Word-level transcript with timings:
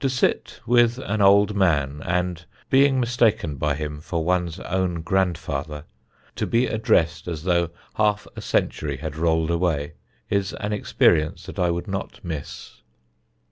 To 0.00 0.08
sit 0.10 0.58
with 0.66 0.98
an 0.98 1.20
old 1.22 1.54
man 1.54 2.02
and, 2.04 2.44
being 2.68 2.98
mistaken 2.98 3.54
by 3.54 3.76
him 3.76 4.00
for 4.00 4.24
one's 4.24 4.58
own 4.58 5.02
grandfather, 5.02 5.84
to 6.34 6.48
be 6.48 6.66
addressed 6.66 7.28
as 7.28 7.44
though 7.44 7.70
half 7.94 8.26
a 8.34 8.40
century 8.40 8.96
had 8.96 9.14
rolled 9.14 9.52
away, 9.52 9.92
is 10.30 10.52
an 10.54 10.72
experience 10.72 11.46
that 11.46 11.60
I 11.60 11.70
would 11.70 11.86
not 11.86 12.18
miss. 12.24 12.80